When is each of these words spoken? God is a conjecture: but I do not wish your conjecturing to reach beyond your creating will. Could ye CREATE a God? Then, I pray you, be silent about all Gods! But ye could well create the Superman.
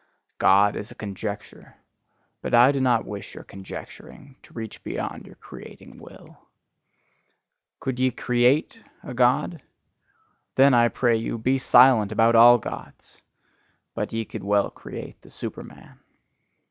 God 0.39 0.75
is 0.77 0.89
a 0.89 0.95
conjecture: 0.95 1.75
but 2.41 2.55
I 2.55 2.71
do 2.71 2.81
not 2.81 3.05
wish 3.05 3.35
your 3.35 3.43
conjecturing 3.43 4.35
to 4.41 4.53
reach 4.53 4.83
beyond 4.83 5.27
your 5.27 5.35
creating 5.35 5.99
will. 5.99 6.39
Could 7.79 7.99
ye 7.99 8.09
CREATE 8.09 8.79
a 9.03 9.13
God? 9.13 9.61
Then, 10.55 10.73
I 10.73 10.87
pray 10.87 11.17
you, 11.17 11.37
be 11.37 11.59
silent 11.59 12.11
about 12.11 12.33
all 12.33 12.57
Gods! 12.57 13.21
But 13.93 14.11
ye 14.11 14.25
could 14.25 14.43
well 14.43 14.71
create 14.71 15.21
the 15.21 15.29
Superman. 15.29 15.99